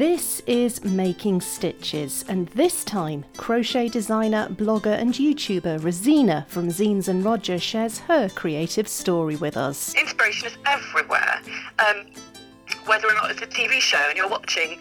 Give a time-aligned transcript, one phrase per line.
[0.00, 7.08] This is Making Stitches, and this time, crochet designer, blogger, and YouTuber Rosina from Zeens
[7.08, 9.94] and Roger shares her creative story with us.
[9.94, 11.42] Inspiration is everywhere.
[11.86, 12.06] Um,
[12.86, 14.78] whether or not it's a TV show and you're watching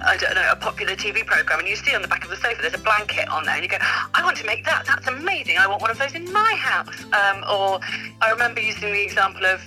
[0.00, 2.36] I don't know, a popular TV program, and you see on the back of the
[2.36, 4.84] sofa there's a blanket on there, and you go, I want to make that.
[4.86, 5.56] That's amazing.
[5.58, 7.04] I want one of those in my house.
[7.12, 7.80] Um, or
[8.20, 9.60] I remember using the example of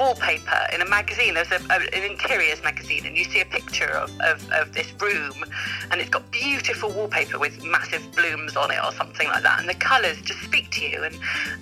[0.00, 1.34] wallpaper in a magazine.
[1.34, 4.92] There's a, a, an interiors magazine, and you see a picture of, of, of, this
[5.00, 5.44] room,
[5.90, 9.60] and it's got beautiful wallpaper with massive blooms on it, or something like that.
[9.60, 11.16] And the colours just speak to you, and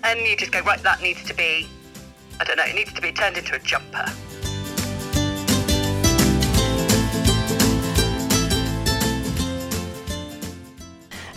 [0.04, 1.68] and you just go, right, that needs to be,
[2.40, 4.06] I don't know, it needs to be turned into a jumper.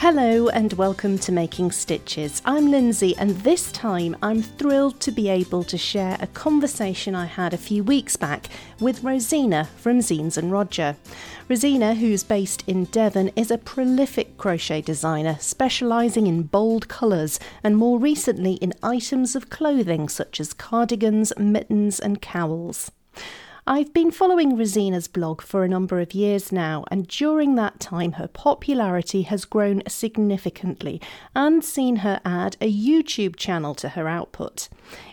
[0.01, 2.41] Hello and welcome to Making Stitches.
[2.43, 7.27] I'm Lindsay, and this time I'm thrilled to be able to share a conversation I
[7.27, 8.47] had a few weeks back
[8.79, 10.95] with Rosina from Zeens and Roger.
[11.47, 17.77] Rosina, who's based in Devon, is a prolific crochet designer specialising in bold colours and
[17.77, 22.89] more recently in items of clothing such as cardigans, mittens, and cowls.
[23.71, 28.11] I've been following Rosina's blog for a number of years now, and during that time,
[28.13, 30.99] her popularity has grown significantly
[31.33, 34.67] and seen her add a YouTube channel to her output.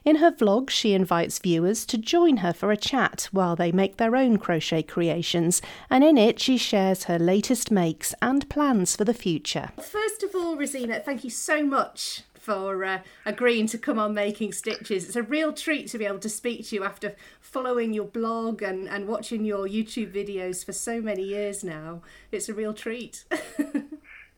[0.04, 3.96] In her vlog, she invites viewers to join her for a chat while they make
[3.96, 9.04] their own crochet creations, and in it, she shares her latest makes and plans for
[9.04, 9.70] the future.
[9.76, 14.52] First of all, Rosina, thank you so much for uh, agreeing to come on Making
[14.52, 15.04] Stitches.
[15.04, 18.62] It's a real treat to be able to speak to you after following your blog
[18.62, 22.00] and, and watching your YouTube videos for so many years now.
[22.32, 23.24] It's a real treat.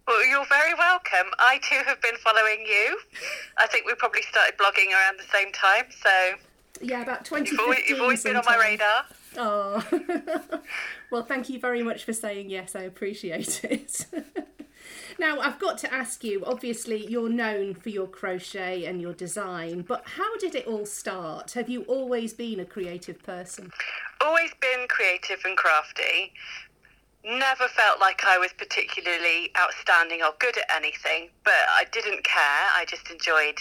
[0.06, 1.30] Well, you're very welcome.
[1.38, 2.98] I too have been following you.
[3.58, 6.10] I think we probably started blogging around the same time, so.
[6.82, 7.52] Yeah, about 2015.
[7.52, 9.04] You've always, you've always been on my radar.
[9.36, 10.60] Oh.
[11.12, 12.74] well, thank you very much for saying yes.
[12.74, 14.06] I appreciate it.
[15.20, 19.82] Now, I've got to ask you obviously, you're known for your crochet and your design,
[19.82, 21.52] but how did it all start?
[21.52, 23.70] Have you always been a creative person?
[24.22, 26.32] Always been creative and crafty.
[27.22, 32.64] Never felt like I was particularly outstanding or good at anything, but I didn't care.
[32.74, 33.58] I just enjoyed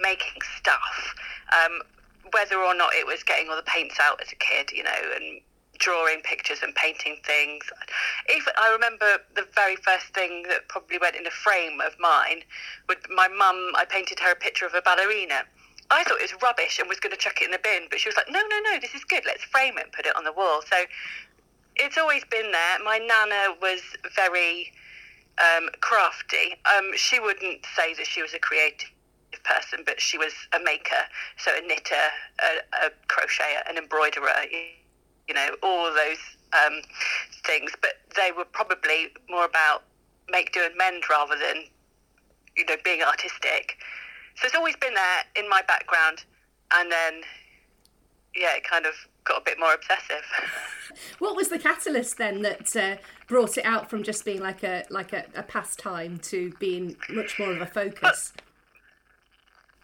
[0.00, 1.14] making stuff.
[1.52, 1.82] Um,
[2.32, 5.12] whether or not it was getting all the paints out as a kid, you know,
[5.14, 5.42] and
[5.78, 7.64] drawing pictures and painting things.
[8.30, 12.42] Even I remember the very first thing that probably went in a frame of mine.
[12.88, 15.44] With my mum, I painted her a picture of a ballerina.
[15.90, 18.00] I thought it was rubbish and was going to chuck it in the bin, but
[18.00, 19.24] she was like, "No, no, no, this is good.
[19.24, 20.76] Let's frame it and put it on the wall." So
[21.76, 22.78] it's always been there.
[22.84, 23.80] My nana was
[24.14, 24.72] very
[25.38, 26.56] um, crafty.
[26.66, 28.90] Um, she wouldn't say that she was a creative
[29.44, 31.06] person, but she was a maker,
[31.36, 31.94] so a knitter,
[32.40, 34.32] a, a crocheter, an embroiderer
[35.28, 36.18] you know, all those
[36.52, 36.80] um,
[37.44, 37.72] things.
[37.80, 39.82] But they were probably more about
[40.30, 41.64] make, do, and mend rather than,
[42.56, 43.76] you know, being artistic.
[44.36, 46.24] So it's always been there in my background.
[46.72, 47.22] And then,
[48.34, 48.94] yeah, it kind of
[49.24, 50.24] got a bit more obsessive.
[51.18, 54.84] what was the catalyst then that uh, brought it out from just being like a
[54.90, 58.32] like a, a pastime to being much more of a focus?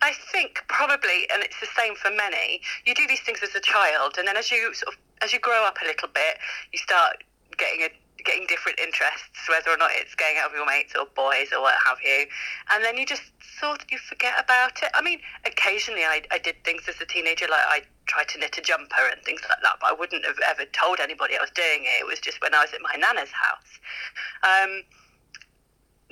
[0.01, 2.61] I think probably, and it's the same for many.
[2.85, 5.39] You do these things as a child, and then as you sort of as you
[5.39, 6.39] grow up a little bit,
[6.73, 7.25] you start
[7.57, 7.89] getting a
[8.25, 11.61] getting different interests, whether or not it's going out with your mates or boys or
[11.61, 12.27] what have you.
[12.71, 13.23] And then you just
[13.59, 14.91] sort of you forget about it.
[14.95, 18.57] I mean, occasionally I, I did things as a teenager, like I tried to knit
[18.59, 21.51] a jumper and things like that, but I wouldn't have ever told anybody I was
[21.51, 22.03] doing it.
[22.03, 23.73] It was just when I was at my nana's house.
[24.43, 24.83] Um,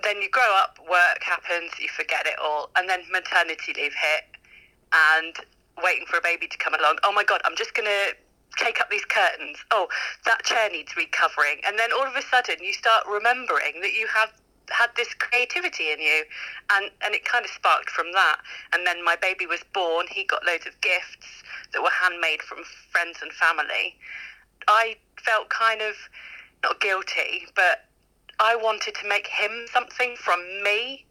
[0.02, 4.24] then you grow up, work happens, you forget it all, and then maternity leave hit,
[4.90, 5.36] and
[5.84, 6.98] waiting for a baby to come along.
[7.04, 8.16] Oh my God, I'm just going to
[8.60, 9.58] take up these curtains.
[9.70, 9.88] Oh,
[10.26, 11.60] that chair needs recovering.
[11.66, 14.30] And then all of a sudden you start remembering that you have
[14.70, 16.22] had this creativity in you
[16.72, 18.36] and and it kind of sparked from that
[18.72, 21.42] and then my baby was born he got loads of gifts
[21.72, 22.58] that were handmade from
[22.92, 23.96] friends and family
[24.68, 25.96] i felt kind of
[26.62, 27.90] not guilty but
[28.40, 31.04] I wanted to make him something from me.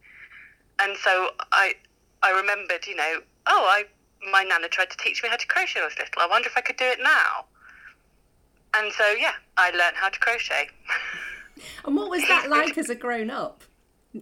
[0.80, 1.74] And so I
[2.22, 3.84] I remembered, you know, oh, I
[4.30, 6.22] my nana tried to teach me how to crochet when I was little.
[6.22, 7.44] I wonder if I could do it now.
[8.74, 10.68] And so yeah, I learned how to crochet.
[11.84, 13.64] and what was that like as a grown up?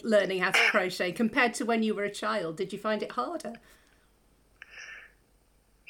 [0.02, 3.12] Learning how to crochet compared to when you were a child, did you find it
[3.12, 3.54] harder?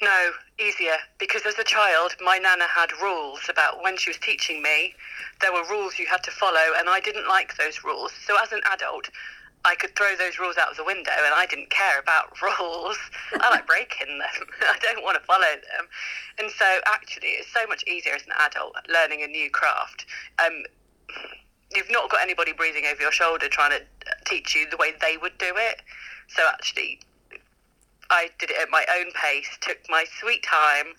[0.01, 0.95] No, easier.
[1.19, 4.95] Because as a child, my nana had rules about when she was teaching me.
[5.41, 8.13] There were rules you had to follow, and I didn't like those rules.
[8.25, 9.09] So as an adult,
[9.65, 12.97] I could throw those rules out of the window and I didn't care about rules.
[13.33, 14.47] I like breaking them.
[14.61, 15.87] I don't want to follow them.
[16.39, 20.05] And so actually it's so much easier as an adult learning a new craft.
[20.39, 20.63] Um,
[21.75, 23.83] you've not got anybody breathing over your shoulder trying to
[24.25, 25.81] teach you the way they would do it.
[26.27, 26.99] So actually
[28.09, 30.93] I did it at my own pace, took my sweet time,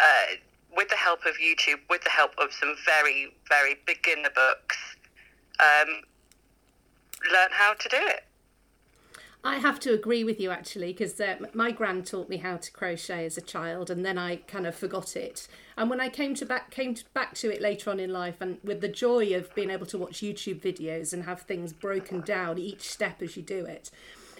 [0.00, 0.36] uh,
[0.74, 4.76] with the help of YouTube, with the help of some very, very beginner books,
[5.60, 6.02] um,
[7.30, 8.24] learn how to do it.
[9.44, 12.70] I have to agree with you actually because uh, my gran taught me how to
[12.70, 15.48] crochet as a child and then I kind of forgot it.
[15.76, 18.40] And when I came to back came to back to it later on in life
[18.40, 22.20] and with the joy of being able to watch YouTube videos and have things broken
[22.20, 23.90] down each step as you do it,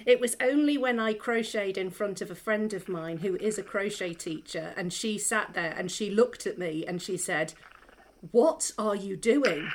[0.06, 3.58] it was only when I crocheted in front of a friend of mine who is
[3.58, 7.54] a crochet teacher, and she sat there and she looked at me and she said,
[8.30, 9.70] What are you doing?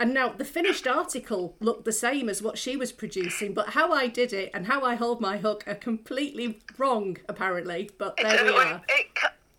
[0.00, 3.92] And now the finished article looked the same as what she was producing, but how
[3.92, 7.90] I did it and how I hold my hook are completely wrong, apparently.
[7.98, 8.80] But there we are.
[8.88, 9.06] It,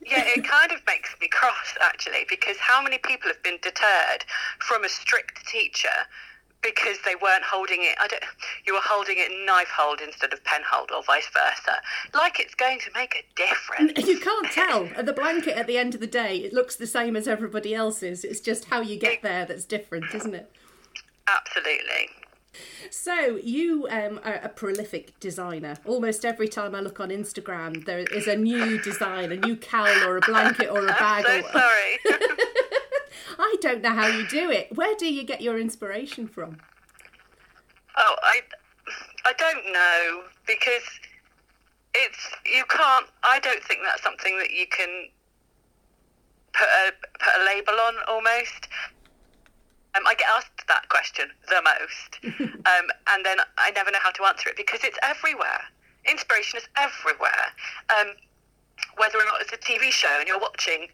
[0.04, 4.26] yeah, it kind of makes me cross actually, because how many people have been deterred
[4.58, 6.08] from a strict teacher
[6.62, 7.96] because they weren't holding it.
[8.00, 8.24] I don't.
[8.66, 11.78] You were holding it knife hold instead of pen hold, or vice versa.
[12.13, 14.08] Like it's going to make a difference.
[14.12, 15.04] You can't tell.
[15.04, 18.25] The blanket at the end of the day, it looks the same as everybody else's.
[18.25, 20.52] It's just how you get there that's different, isn't it?
[21.28, 22.10] Absolutely.
[22.90, 25.78] So you um, are a prolific designer.
[25.86, 30.04] Almost every time I look on Instagram, there is a new design, a new cowl
[30.06, 31.25] or a blanket or a bag.
[31.28, 31.52] I'm so or...
[31.52, 32.00] sorry.
[33.40, 34.75] I don't know how you do it.
[34.75, 36.57] Where do you get your inspiration from?
[37.98, 38.42] Oh, I,
[39.26, 40.84] I don't know because
[41.94, 43.08] it's you can't.
[43.24, 45.10] I don't think that's something that you can
[46.54, 48.68] put a put a label on almost.
[49.94, 54.12] Um, I get asked that question the most, um, and then I never know how
[54.12, 55.62] to answer it because it's everywhere.
[56.10, 57.52] Inspiration is everywhere.
[57.90, 58.16] Um,
[58.98, 60.88] whether or not it's a TV show and you're watching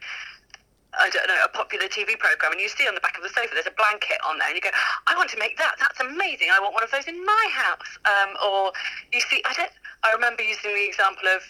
[0.95, 3.29] I don't know, a popular TV program, and you see on the back of the
[3.29, 4.71] sofa there's a blanket on there, and you go,
[5.07, 5.75] I want to make that.
[5.79, 6.47] That's amazing.
[6.51, 7.99] I want one of those in my house.
[8.05, 8.71] Um, or
[9.11, 9.71] you see, I don't.
[10.03, 11.43] I remember using the example of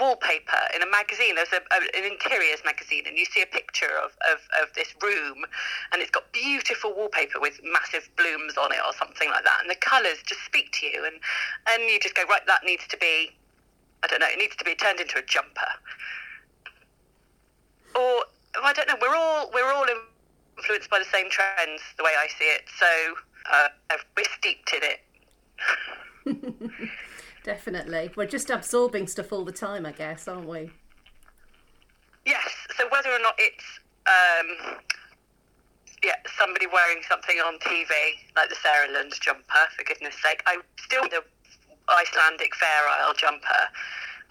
[0.00, 1.36] wallpaper in a magazine.
[1.36, 4.94] There's a, a, an interiors magazine, and you see a picture of, of, of this
[5.02, 5.44] room,
[5.92, 9.58] and it's got beautiful wallpaper with massive blooms on it, or something like that.
[9.60, 11.16] And the colours just speak to you, and
[11.70, 13.36] and you just go, right, that needs to be.
[14.02, 14.32] I don't know.
[14.32, 15.70] It needs to be turned into a jumper.
[17.94, 18.24] Or
[18.60, 18.96] I don't know.
[19.00, 19.86] We're all we're all
[20.58, 22.62] influenced by the same trends, the way I see it.
[22.78, 22.86] So
[23.50, 23.68] uh,
[24.16, 26.70] we're steeped in it.
[27.44, 30.70] Definitely, we're just absorbing stuff all the time, I guess, aren't we?
[32.24, 32.48] Yes.
[32.76, 33.64] So whether or not it's
[34.06, 34.76] um,
[36.04, 37.90] yeah somebody wearing something on TV
[38.36, 41.24] like the Sarah Lund jumper, for goodness sake, I still the
[41.88, 43.68] Icelandic Fair Isle jumper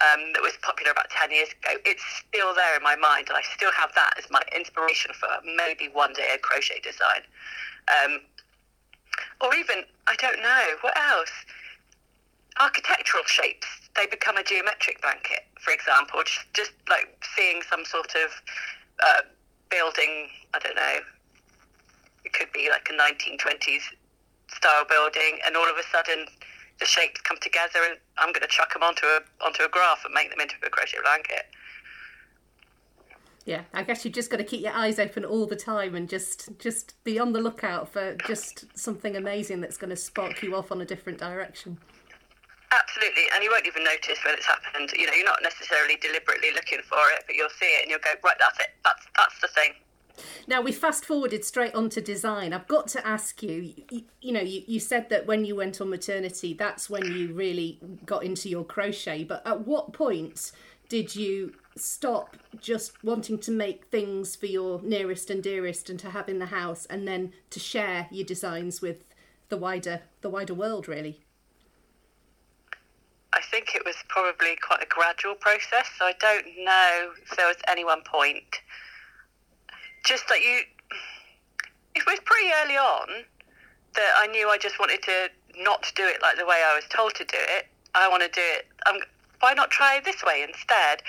[0.01, 3.37] um, that was popular about 10 years ago, it's still there in my mind, and
[3.37, 7.21] I still have that as my inspiration for maybe one day a crochet design.
[7.85, 8.21] Um,
[9.41, 11.31] or even, I don't know, what else?
[12.59, 18.13] Architectural shapes, they become a geometric blanket, for example, just, just like seeing some sort
[18.15, 18.31] of
[19.03, 19.21] uh,
[19.69, 20.99] building, I don't know,
[22.25, 23.81] it could be like a 1920s
[24.49, 26.25] style building, and all of a sudden
[26.81, 30.03] the shapes come together, and I'm going to chuck them onto a onto a graph
[30.03, 31.45] and make them into a crochet blanket.
[33.45, 36.09] Yeah, I guess you just got to keep your eyes open all the time and
[36.09, 40.55] just just be on the lookout for just something amazing that's going to spark you
[40.55, 41.77] off on a different direction.
[42.71, 44.91] Absolutely, and you won't even notice when it's happened.
[44.97, 48.03] You know, you're not necessarily deliberately looking for it, but you'll see it and you'll
[48.03, 48.71] go, right, that's it.
[48.83, 49.73] That's that's the thing.
[50.47, 52.53] Now we fast forwarded straight onto design.
[52.53, 55.79] I've got to ask you, you, you know, you, you said that when you went
[55.81, 59.23] on maternity, that's when you really got into your crochet.
[59.23, 60.51] But at what point
[60.89, 66.09] did you stop just wanting to make things for your nearest and dearest and to
[66.09, 69.05] have in the house, and then to share your designs with
[69.49, 71.21] the wider the wider world, really?
[73.33, 75.87] I think it was probably quite a gradual process.
[75.97, 78.59] So I don't know if there was any one point
[80.03, 80.61] just that you,
[81.95, 83.25] it was pretty early on
[83.95, 86.85] that I knew I just wanted to not do it like the way I was
[86.89, 87.67] told to do it.
[87.93, 88.67] I want to do it.
[88.87, 88.97] Um,
[89.41, 91.03] why not try this way instead?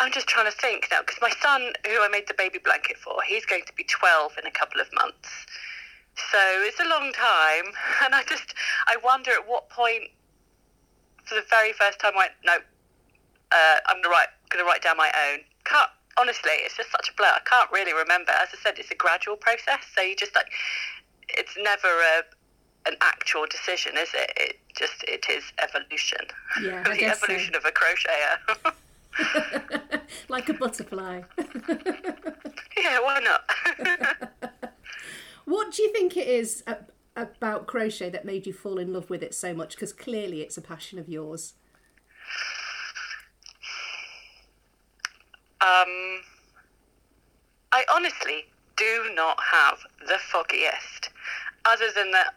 [0.00, 2.98] I'm just trying to think now because my son, who I made the baby blanket
[2.98, 5.46] for, he's going to be 12 in a couple of months.
[6.16, 7.72] So it's a long time,
[8.04, 8.54] and I just
[8.86, 10.10] I wonder at what point,
[11.24, 12.56] for the very first time, I went no.
[13.52, 15.40] Uh, I'm gonna write gonna write down my own.
[16.18, 17.26] Honestly, it's just such a blur.
[17.26, 18.30] I can't really remember.
[18.30, 19.82] As I said, it's a gradual process.
[19.94, 20.50] So you just like,
[21.28, 22.22] it's never a
[22.86, 24.30] an actual decision, is it?
[24.36, 26.18] It just it is evolution.
[26.62, 27.58] Yeah, the evolution so.
[27.58, 28.72] of a crocheter.
[30.28, 31.22] like a butterfly.
[31.38, 34.30] yeah, why not?
[35.44, 36.64] what do you think it is
[37.16, 39.74] about crochet that made you fall in love with it so much?
[39.76, 41.54] Because clearly it's a passion of yours.
[45.64, 46.20] Um,
[47.72, 48.44] I honestly
[48.76, 51.08] do not have the foggiest,
[51.64, 52.34] other than that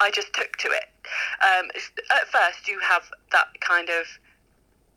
[0.00, 0.92] I just took to it.
[1.40, 1.70] Um,
[2.12, 4.04] at first, you have that kind of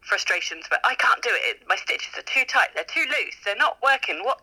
[0.01, 1.63] frustrations, but I can't do it.
[1.67, 2.69] My stitches are too tight.
[2.75, 3.35] They're too loose.
[3.45, 4.23] They're not working.
[4.23, 4.41] What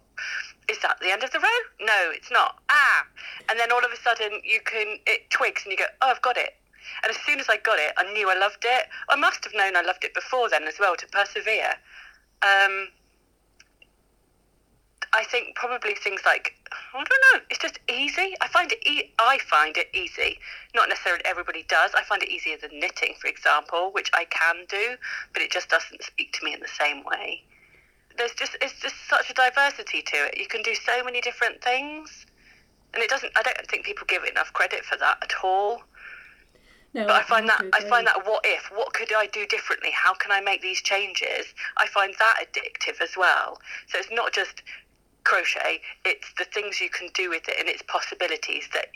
[0.70, 0.98] is that?
[1.00, 1.60] The end of the row?
[1.80, 2.58] No, it's not.
[2.70, 3.06] Ah!
[3.50, 6.22] And then all of a sudden, you can it twigs, and you go, "Oh, I've
[6.22, 6.56] got it."
[7.02, 8.88] And as soon as I got it, I knew I loved it.
[9.08, 11.76] I must have known I loved it before then as well to persevere.
[12.44, 12.88] Um,
[15.14, 16.54] I think probably things like
[16.92, 17.46] I don't know.
[17.50, 18.34] It's just easy.
[18.40, 18.86] I find it.
[18.86, 20.38] E- I find it easy.
[20.74, 21.92] Not necessarily everybody does.
[21.94, 24.96] I find it easier than knitting, for example, which I can do,
[25.32, 27.42] but it just doesn't speak to me in the same way.
[28.18, 30.38] There's just it's just such a diversity to it.
[30.38, 32.26] You can do so many different things,
[32.94, 33.32] and it doesn't.
[33.36, 35.82] I don't think people give enough credit for that at all.
[36.94, 38.70] No, but I find that I find that what if?
[38.72, 39.90] What could I do differently?
[39.92, 41.46] How can I make these changes?
[41.76, 43.58] I find that addictive as well.
[43.88, 44.62] So it's not just
[45.24, 48.88] crochet, it's the things you can do with it and its possibilities that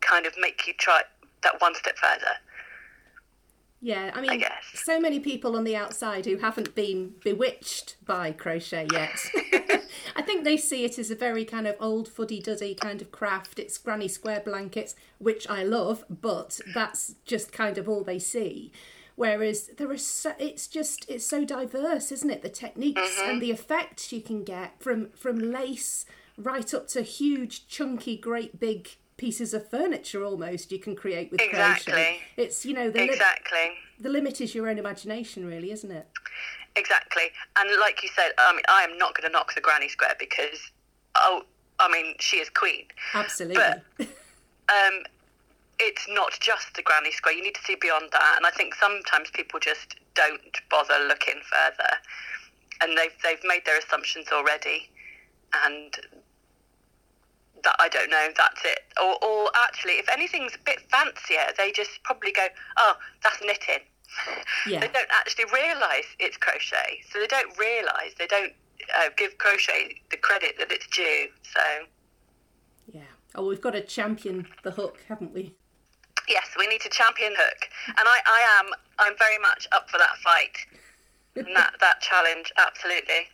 [0.00, 1.02] kind of make you try
[1.42, 2.36] that one step further.
[3.80, 8.30] Yeah, I mean, I so many people on the outside who haven't been bewitched by
[8.30, 9.18] crochet yet.
[10.14, 13.12] I think they see it as a very kind of old fuddy duddy kind of
[13.12, 13.58] craft.
[13.58, 18.72] It's granny square blankets, which I love, but that's just kind of all they see.
[19.14, 22.42] Whereas there are so, it's just it's so diverse, isn't it?
[22.42, 23.30] The techniques mm-hmm.
[23.30, 26.06] and the effects you can get from from lace
[26.38, 31.40] right up to huge, chunky, great big pieces of furniture almost you can create with
[31.40, 31.92] exactly.
[31.92, 32.20] crochet.
[32.36, 36.08] It's you know the exactly li- the limit is your own imagination, really, isn't it?
[36.74, 37.24] Exactly,
[37.56, 40.14] and like you said, I mean, I am not going to knock the granny square
[40.18, 40.70] because
[41.16, 41.42] oh,
[41.78, 42.84] I mean, she is queen.
[43.14, 43.56] Absolutely.
[43.56, 44.06] But,
[44.68, 45.02] um,
[45.78, 47.34] it's not just the granny square.
[47.34, 48.34] You need to see beyond that.
[48.36, 51.90] And I think sometimes people just don't bother looking further,
[52.80, 54.88] and they've they've made their assumptions already,
[55.66, 55.96] and
[57.64, 58.28] that I don't know.
[58.36, 58.80] That's it.
[59.02, 63.84] Or, or actually, if anything's a bit fancier, they just probably go, "Oh, that's knitting."
[64.66, 64.80] Yeah.
[64.80, 68.52] they don't actually realise it's crochet, so they don't realise they don't
[68.96, 71.28] uh, give crochet the credit that it's due.
[71.42, 71.60] So.
[72.92, 73.00] Yeah.
[73.34, 75.54] Oh, we've got to champion the hook, haven't we?
[76.28, 78.66] Yes, we need to champion hook, and I, I am.
[78.98, 80.56] I'm very much up for that fight,
[81.34, 82.52] and that that challenge.
[82.56, 83.28] Absolutely.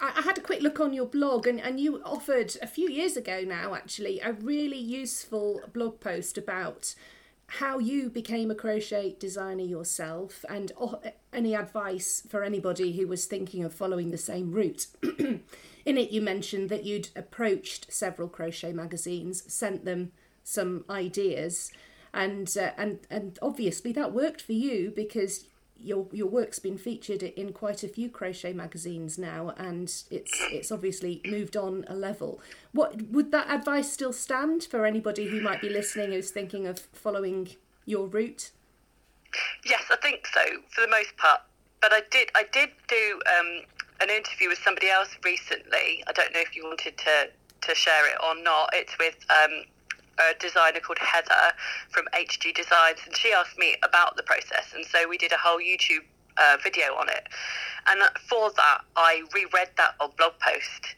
[0.00, 3.16] I had a quick look on your blog, and, and you offered a few years
[3.16, 6.94] ago now, actually, a really useful blog post about
[7.48, 10.72] how you became a crochet designer yourself and
[11.32, 14.86] any advice for anybody who was thinking of following the same route.
[15.86, 20.10] In it, you mentioned that you'd approached several crochet magazines, sent them
[20.42, 21.70] some ideas,
[22.12, 25.44] and uh, and and obviously that worked for you because
[25.80, 30.72] your your work's been featured in quite a few crochet magazines now, and it's it's
[30.72, 32.40] obviously moved on a level.
[32.72, 36.78] What would that advice still stand for anybody who might be listening who's thinking of
[36.78, 37.50] following
[37.84, 38.50] your route?
[39.64, 40.40] Yes, I think so
[40.70, 41.40] for the most part.
[41.80, 43.62] But I did I did do um,
[44.00, 46.02] an interview with somebody else recently.
[46.06, 47.30] I don't know if you wanted to
[47.68, 48.70] to share it or not.
[48.72, 49.64] It's with um,
[50.18, 51.52] a designer called Heather
[51.90, 55.38] from HG Designs, and she asked me about the process, and so we did a
[55.38, 56.04] whole YouTube
[56.38, 57.28] uh, video on it.
[57.88, 60.94] And for that, I reread that old blog post,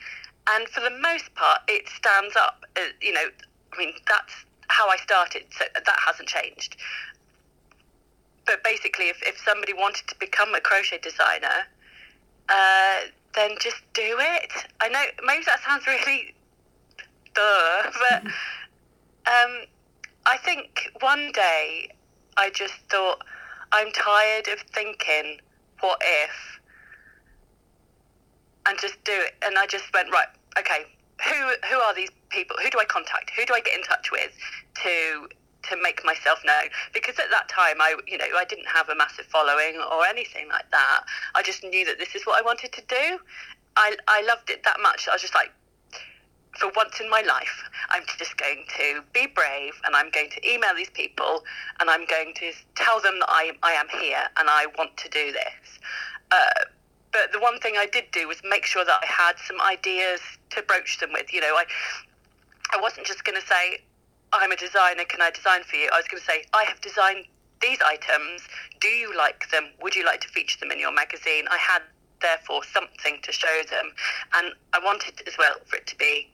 [0.50, 2.64] and for the most part, it stands up.
[2.76, 3.28] Uh, you know,
[3.72, 4.32] I mean, that's
[4.68, 6.76] how I started, so that hasn't changed.
[8.46, 11.66] But basically, if, if somebody wanted to become a crochet designer,
[12.48, 12.96] uh,
[13.34, 14.52] then just do it.
[14.80, 16.34] I know maybe that sounds really
[17.34, 18.22] duh, but
[19.28, 19.66] Um,
[20.26, 21.90] I think one day
[22.36, 23.22] I just thought,
[23.72, 25.38] I'm tired of thinking,
[25.80, 26.60] what if?
[28.66, 29.34] And just do it.
[29.44, 30.86] And I just went, right, okay,
[31.24, 31.34] who
[31.68, 32.56] who are these people?
[32.62, 33.30] Who do I contact?
[33.36, 34.32] Who do I get in touch with
[34.84, 35.28] to
[35.68, 36.70] to make myself known?
[36.94, 40.48] Because at that time, I you know I didn't have a massive following or anything
[40.48, 41.00] like that.
[41.34, 43.18] I just knew that this is what I wanted to do.
[43.76, 45.08] I I loved it that much.
[45.08, 45.50] I was just like,
[46.58, 50.48] for once in my life, I'm just going to be brave and I'm going to
[50.48, 51.44] email these people
[51.80, 55.08] and I'm going to tell them that I, I am here and I want to
[55.08, 55.78] do this.
[56.30, 56.64] Uh,
[57.12, 60.20] but the one thing I did do was make sure that I had some ideas
[60.50, 61.32] to broach them with.
[61.32, 61.64] You know, I
[62.70, 63.80] I wasn't just going to say,
[64.32, 65.88] I'm a designer, can I design for you?
[65.92, 67.24] I was going to say, I have designed
[67.62, 68.42] these items.
[68.80, 69.70] Do you like them?
[69.82, 71.46] Would you like to feature them in your magazine?
[71.50, 71.82] I had,
[72.20, 73.90] therefore, something to show them.
[74.36, 76.28] And I wanted as well for it to be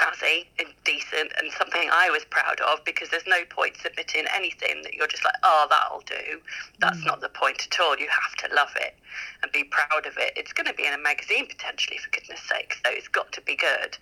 [0.00, 4.82] snazzy and decent and something I was proud of because there's no point submitting anything
[4.82, 6.40] that you're just like, oh, that'll do.
[6.78, 7.06] That's mm.
[7.06, 7.96] not the point at all.
[7.96, 8.94] You have to love it
[9.42, 10.32] and be proud of it.
[10.36, 13.40] It's going to be in a magazine potentially, for goodness sake, so it's got to
[13.42, 13.96] be good.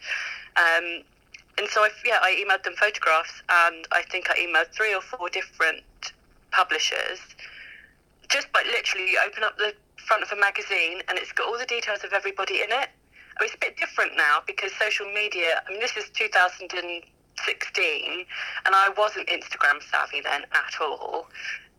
[0.56, 1.02] Um,
[1.58, 5.00] and so I, yeah, I emailed them photographs, and I think I emailed three or
[5.00, 5.82] four different
[6.52, 7.18] publishers.
[8.28, 11.58] Just by literally, you open up the front of a magazine, and it's got all
[11.58, 12.88] the details of everybody in it.
[13.40, 15.62] Mean, it's a bit different now because social media.
[15.66, 18.26] I mean, this is 2016,
[18.66, 21.28] and I wasn't Instagram savvy then at all.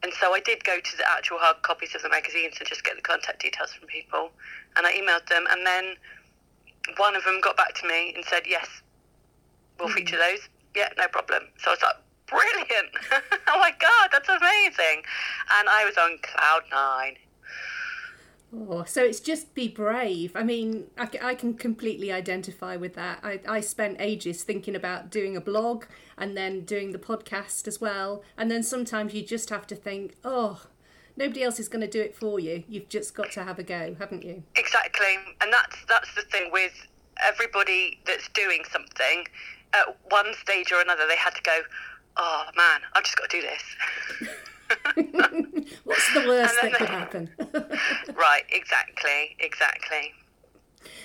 [0.01, 2.86] And so I did go to the actual hard copies of the magazines and just
[2.86, 4.32] get the contact details from people.
[4.78, 5.96] And I emailed them, and then
[6.98, 8.68] one of them got back to me and said, "Yes,
[9.78, 9.94] we'll mm.
[9.94, 10.48] feature those.
[10.75, 11.98] Yeah, no problem." So I was like,
[12.28, 12.92] "Brilliant!
[13.48, 15.04] oh my god, that's amazing!"
[15.60, 17.18] And I was on cloud nine.
[18.51, 20.36] Oh, so it's just be brave.
[20.36, 23.20] I mean, I, I can completely identify with that.
[23.24, 25.86] I, I spent ages thinking about doing a blog
[26.18, 28.24] and then doing the podcast as well.
[28.38, 30.63] And then sometimes you just have to think, oh,
[31.15, 32.63] nobody else is going to do it for you.
[32.68, 34.41] You've just got to have a go, haven't you?
[34.56, 35.15] Exactly.
[35.41, 36.74] And that's that's the thing with
[37.24, 39.25] everybody that's doing something.
[39.74, 41.62] At one stage or another, they had to go,
[42.18, 44.29] oh man, I've just got to do this.
[45.84, 47.30] What's the worst that could happen?
[48.16, 50.14] right, exactly, exactly.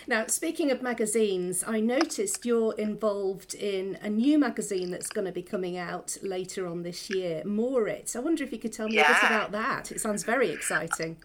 [0.06, 5.32] Now, speaking of magazines, I noticed you're involved in a new magazine that's going to
[5.32, 8.14] be coming out later on this year, Moorit.
[8.14, 9.10] I wonder if you could tell me yeah.
[9.10, 9.90] a bit about that.
[9.90, 11.16] It sounds very exciting.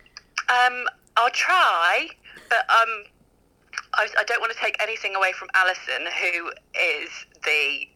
[0.49, 0.85] Um,
[1.17, 2.07] I'll try,
[2.49, 3.03] but um,
[3.93, 6.47] I, I don't want to take anything away from Alison, who
[6.79, 7.09] is
[7.43, 7.87] the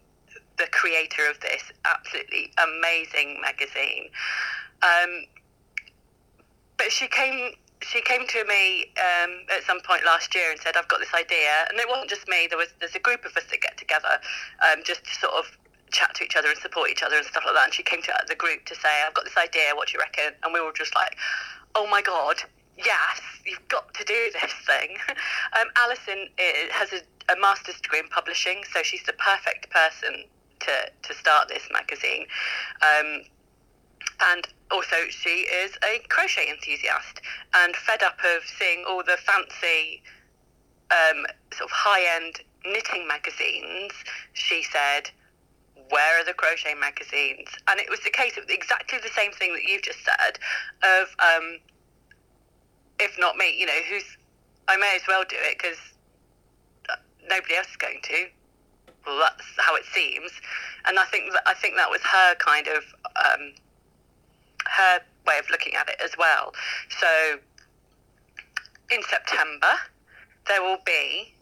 [0.57, 4.09] the creator of this absolutely amazing magazine.
[4.83, 5.25] Um,
[6.77, 10.77] but she came she came to me um, at some point last year and said,
[10.77, 12.47] "I've got this idea," and it wasn't just me.
[12.47, 14.19] There was there's a group of us that get together
[14.63, 15.45] um, just to sort of
[15.91, 17.65] chat to each other and support each other and stuff like that.
[17.65, 19.75] And she came to the group to say, "I've got this idea.
[19.75, 21.17] What do you reckon?" And we were just like,
[21.75, 22.43] "Oh my god,
[22.77, 24.97] yes, you've got to do this thing."
[25.59, 30.25] um, Alison is, has a, a master's degree in publishing, so she's the perfect person
[30.63, 32.25] to, to start this magazine.
[32.81, 33.23] Um,
[34.31, 37.21] and also, she is a crochet enthusiast
[37.53, 40.01] and fed up of seeing all the fancy,
[40.91, 43.91] um, sort of high end knitting magazines.
[44.33, 45.09] She said,
[45.89, 47.49] Where are the crochet magazines?
[47.67, 50.39] And it was the case of exactly the same thing that you've just said
[50.83, 51.59] of, um,
[52.99, 54.05] if not me, you know, who's,
[54.67, 55.77] I may as well do it because
[57.27, 58.27] nobody else is going to
[59.05, 60.31] well, that's how it seems.
[60.85, 62.83] And I think that I think that was her kind of
[63.15, 63.53] um,
[64.65, 66.53] her way of looking at it as well.
[66.99, 67.39] So
[68.91, 69.73] in September
[70.47, 71.33] there will be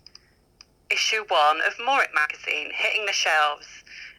[0.92, 3.66] issue one of Moorit magazine hitting the shelves.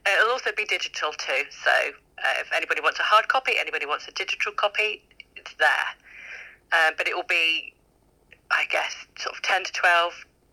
[0.07, 1.44] It'll also be digital too.
[1.50, 1.70] So
[2.18, 5.02] uh, if anybody wants a hard copy, anybody wants a digital copy,
[5.37, 5.88] it's there.
[6.72, 7.74] Uh, but it will be,
[8.50, 10.12] I guess, sort of ten to twelve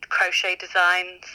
[0.10, 1.26] crochet designs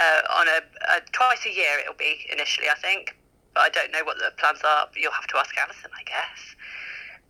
[0.00, 0.60] uh, on a,
[0.96, 1.78] a, twice a year.
[1.80, 3.16] It'll be initially, I think,
[3.54, 4.88] but I don't know what the plans are.
[4.96, 6.56] You'll have to ask Alison, I guess.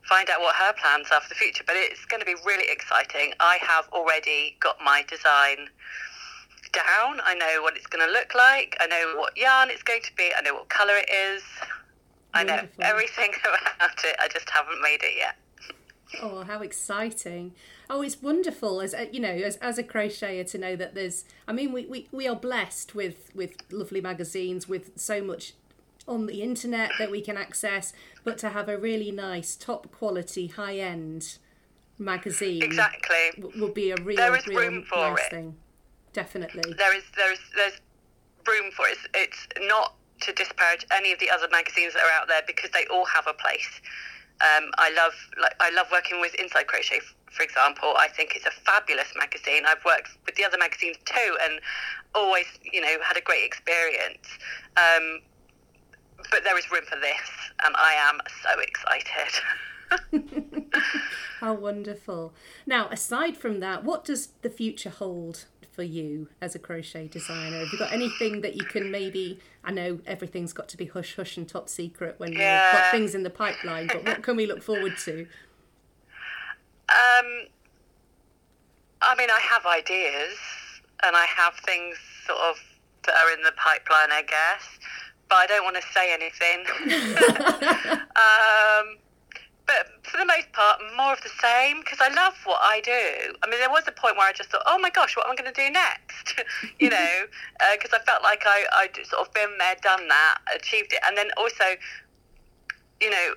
[0.08, 1.64] Find out what her plans are for the future.
[1.66, 3.32] But it's going to be really exciting.
[3.40, 5.70] I have already got my design
[6.72, 7.20] down.
[7.24, 8.76] I know what it's going to look like.
[8.80, 10.30] I know what yarn it's going to be.
[10.36, 11.42] I know what colour it is.
[12.34, 13.32] I know everything
[13.76, 14.16] about it.
[14.18, 15.36] I just haven't made it yet.
[16.20, 17.52] Oh, how exciting!
[17.88, 21.24] Oh, it's wonderful as uh, you know, as, as a crocheter to know that there's.
[21.46, 25.54] I mean, we, we, we are blessed with with lovely magazines with so much
[26.06, 27.92] on the internet that we can access,
[28.24, 31.38] but to have a really nice, top quality, high end
[31.98, 35.30] magazine exactly w- would be a real, there is real room for nice it.
[35.30, 35.56] thing.
[36.12, 37.80] Definitely, there is there is there's
[38.46, 38.98] room for it.
[39.14, 42.70] It's, it's not to disparage any of the other magazines that are out there because
[42.70, 43.80] they all have a place.
[44.42, 47.00] Um, I love like I love working with Inside Crochet,
[47.30, 47.94] for example.
[47.96, 49.62] I think it's a fabulous magazine.
[49.66, 51.60] I've worked with the other magazines too, and
[52.14, 54.26] always you know had a great experience.
[54.76, 55.20] Um,
[56.30, 57.20] but there is room for this,
[57.64, 59.42] and I am so excited.
[61.40, 62.34] How wonderful!
[62.66, 67.60] Now, aside from that, what does the future hold for you as a crochet designer?
[67.60, 69.38] Have you got anything that you can maybe?
[69.64, 72.64] I know everything's got to be hush hush and top secret when yeah.
[72.64, 75.26] you've got things in the pipeline, but what can we look forward to?
[76.88, 77.46] Um,
[79.00, 80.36] I mean, I have ideas
[81.04, 81.96] and I have things
[82.26, 82.56] sort of
[83.04, 84.78] that are in the pipeline, I guess.
[85.28, 86.66] But I don't want to say anything.
[88.16, 88.98] um,
[89.66, 93.34] but for the most part, more of the same because I love what I do.
[93.42, 95.32] I mean, there was a point where I just thought, oh my gosh, what am
[95.32, 96.42] I going to do next?
[96.78, 97.26] you know,
[97.72, 101.00] because uh, I felt like I, I'd sort of been there, done that, achieved it.
[101.06, 101.64] And then also,
[103.00, 103.34] you know,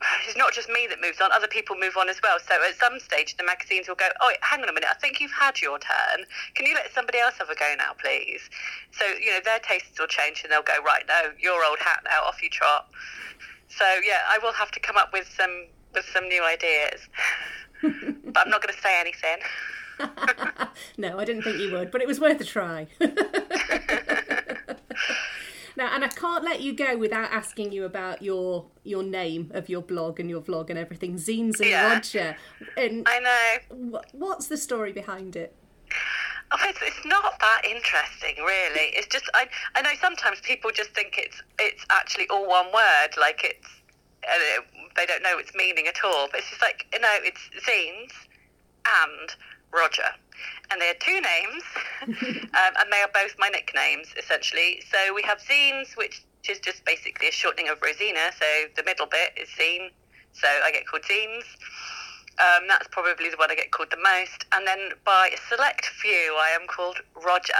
[0.26, 2.38] it's not just me that moves on, other people move on as well.
[2.38, 5.20] So at some stage, the magazines will go, oh, hang on a minute, I think
[5.20, 6.24] you've had your turn.
[6.54, 8.48] Can you let somebody else have a go now, please?
[8.92, 12.02] So, you know, their tastes will change and they'll go, right, no, your old hat
[12.04, 12.88] now, off you trot.
[13.70, 17.00] So, yeah, I will have to come up with some, with some new ideas.
[17.82, 19.38] but I'm not going to say anything.
[20.98, 22.86] no, I didn't think you would, but it was worth a try.
[25.80, 29.70] Now, and I can't let you go without asking you about your your name of
[29.70, 31.94] your blog and your vlog and everything, Zeens and yeah.
[31.94, 32.36] Roger.
[32.76, 34.02] And I know.
[34.12, 35.54] what's the story behind it?
[36.52, 38.90] Oh, it's, it's not that interesting, really.
[38.96, 43.10] It's just I I know sometimes people just think it's it's actually all one word,
[43.18, 43.68] like it's
[44.24, 44.62] uh,
[44.96, 46.28] they don't know its meaning at all.
[46.30, 48.12] But it's just like you know, it's Zeens
[48.86, 49.34] and
[49.72, 50.10] Roger
[50.70, 51.62] and they are two names,
[52.02, 54.82] um, and they are both my nicknames essentially.
[54.90, 58.30] So we have Zeens, which is just basically a shortening of Rosina.
[58.38, 59.90] So the middle bit is Zeen,
[60.32, 61.44] so I get called Zeens.
[62.38, 64.46] Um, that's probably the one I get called the most.
[64.52, 67.52] And then by a select few, I am called Roger.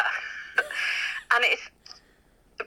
[1.35, 1.63] and it's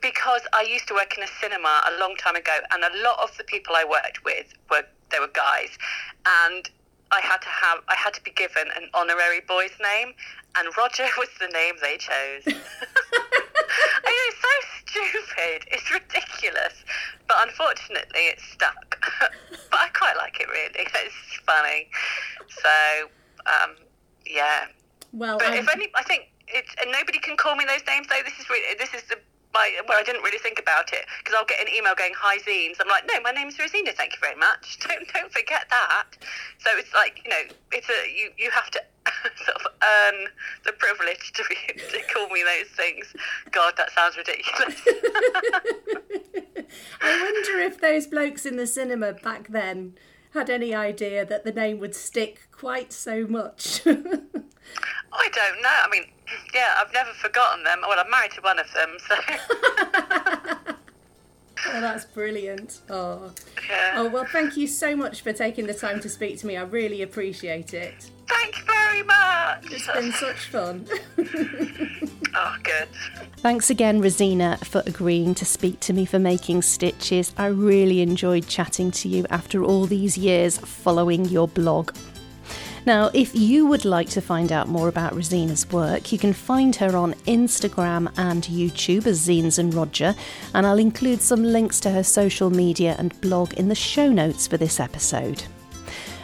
[0.01, 3.19] because I used to work in a cinema a long time ago, and a lot
[3.21, 5.77] of the people I worked with were they were guys,
[6.25, 6.69] and
[7.11, 10.13] I had to have I had to be given an honorary boy's name,
[10.57, 12.43] and Roger was the name they chose.
[12.47, 15.65] I know it's so stupid.
[15.73, 16.85] It's ridiculous,
[17.27, 19.01] but unfortunately, it's stuck.
[19.49, 20.47] but I quite like it.
[20.47, 21.89] Really, it's funny.
[22.49, 23.09] So,
[23.49, 23.75] um,
[24.25, 24.69] yeah.
[25.11, 28.21] Well, but if any, I think it's and nobody can call me those names though.
[28.23, 29.17] This is really, this is the
[29.53, 32.37] my well, I didn't really think about it because I'll get an email going, "Hi
[32.41, 33.93] Zeens." I'm like, "No, my name's Rosina.
[33.93, 34.79] Thank you very much.
[34.87, 36.17] Don't don't forget that."
[36.57, 38.81] So it's like you know, it's a you you have to
[39.45, 40.27] sort of earn
[40.65, 43.13] the privilege to be to call me those things.
[43.51, 44.81] God, that sounds ridiculous.
[47.01, 49.95] I wonder if those blokes in the cinema back then
[50.33, 53.81] had any idea that the name would stick quite so much.
[53.85, 55.69] I don't know.
[55.69, 56.05] I mean,
[56.53, 57.81] yeah, I've never forgotten them.
[57.87, 59.15] Well, I'm married to one of them, so.
[61.67, 62.79] oh, that's brilliant.
[62.89, 63.31] Oh.
[63.69, 63.93] Yeah.
[63.95, 66.57] Oh, well, thank you so much for taking the time to speak to me.
[66.57, 68.09] I really appreciate it.
[68.27, 69.71] Thank you very much.
[69.71, 70.85] It's been such fun.
[72.35, 72.87] oh, good.
[73.37, 77.33] Thanks again, Rosina, for agreeing to speak to me for making stitches.
[77.37, 81.95] I really enjoyed chatting to you after all these years following your blog.
[82.85, 86.75] Now, if you would like to find out more about Rosina's work, you can find
[86.75, 90.13] her on Instagram and YouTube as Zeens and Roger,
[90.53, 94.47] and I'll include some links to her social media and blog in the show notes
[94.47, 95.43] for this episode.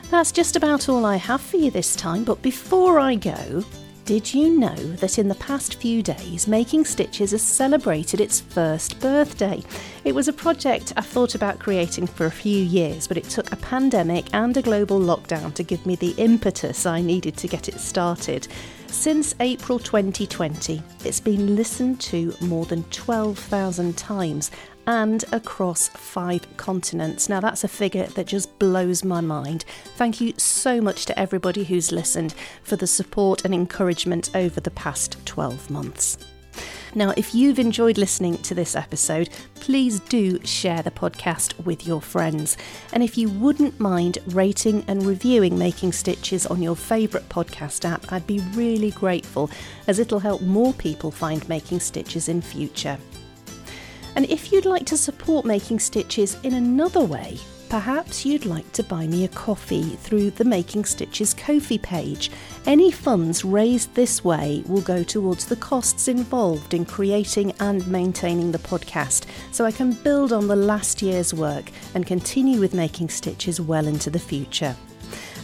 [0.09, 3.63] That's just about all I have for you this time, but before I go,
[4.05, 8.99] did you know that in the past few days, Making Stitches has celebrated its first
[8.99, 9.61] birthday?
[10.03, 13.51] It was a project I thought about creating for a few years, but it took
[13.51, 17.69] a pandemic and a global lockdown to give me the impetus I needed to get
[17.69, 18.47] it started.
[18.87, 24.49] Since April 2020, it's been listened to more than 12,000 times
[24.89, 27.29] and across five continents.
[27.29, 29.63] Now, that's a figure that just blows my mind.
[29.97, 34.71] Thank you so much to everybody who's listened for the support and encouragement over the
[34.71, 36.17] past 12 months.
[36.95, 42.01] Now, if you've enjoyed listening to this episode, please do share the podcast with your
[42.01, 42.57] friends.
[42.91, 48.11] And if you wouldn't mind rating and reviewing Making Stitches on your favourite podcast app,
[48.11, 49.51] I'd be really grateful
[49.85, 52.97] as it'll help more people find Making Stitches in future.
[54.19, 57.37] And if you'd like to support Making Stitches in another way,
[57.69, 62.29] perhaps you'd like to buy me a coffee through the Making Stitches Ko-fi page.
[62.65, 68.51] Any funds raised this way will go towards the costs involved in creating and maintaining
[68.51, 73.07] the podcast, so I can build on the last year's work and continue with Making
[73.07, 74.75] Stitches well into the future.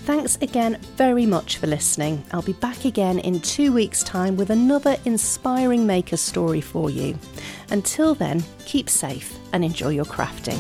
[0.06, 2.24] Thanks again very much for listening.
[2.32, 7.18] I'll be back again in two weeks' time with another inspiring maker story for you.
[7.72, 10.60] Until then, keep safe and enjoy your crafting.